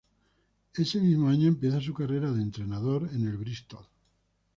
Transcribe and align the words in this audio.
Ese 0.73 0.99
mismo 0.99 1.29
año 1.29 1.47
empieza 1.47 1.79
su 1.79 1.93
carrera 1.93 2.31
de 2.31 2.41
entrenador 2.41 3.07
en 3.13 3.27
el 3.27 3.37
Bristol. 3.37 3.85